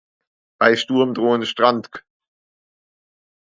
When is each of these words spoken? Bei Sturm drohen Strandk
Bei 0.59 0.75
Sturm 0.75 1.13
drohen 1.13 1.45
Strandk 1.45 2.03